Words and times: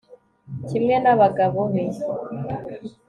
kimwe 0.67 0.95
n'abagabo 1.03 1.59
be 1.71 1.83